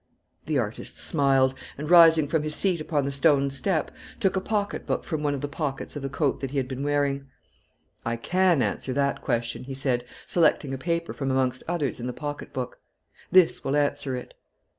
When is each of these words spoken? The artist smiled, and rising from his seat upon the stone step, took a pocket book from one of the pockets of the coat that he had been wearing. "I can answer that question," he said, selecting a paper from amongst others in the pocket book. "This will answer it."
The 0.47 0.57
artist 0.57 0.97
smiled, 0.97 1.53
and 1.77 1.87
rising 1.87 2.27
from 2.27 2.41
his 2.41 2.55
seat 2.55 2.81
upon 2.81 3.05
the 3.05 3.11
stone 3.11 3.51
step, 3.51 3.91
took 4.19 4.35
a 4.35 4.41
pocket 4.41 4.87
book 4.87 5.03
from 5.03 5.21
one 5.21 5.35
of 5.35 5.41
the 5.41 5.47
pockets 5.47 5.95
of 5.95 6.01
the 6.01 6.09
coat 6.09 6.39
that 6.39 6.49
he 6.49 6.57
had 6.57 6.67
been 6.67 6.81
wearing. 6.81 7.27
"I 8.03 8.15
can 8.15 8.63
answer 8.63 8.93
that 8.93 9.21
question," 9.21 9.65
he 9.65 9.75
said, 9.75 10.03
selecting 10.25 10.73
a 10.73 10.77
paper 10.79 11.13
from 11.13 11.29
amongst 11.29 11.61
others 11.67 11.99
in 11.99 12.07
the 12.07 12.13
pocket 12.13 12.51
book. 12.51 12.79
"This 13.31 13.63
will 13.63 13.75
answer 13.75 14.15
it." 14.17 14.33